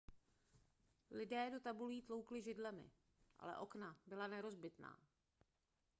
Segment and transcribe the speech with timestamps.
[1.17, 2.87] lidé do tabulí tloukli židlemi
[3.39, 4.99] ale okna byla nerozbitná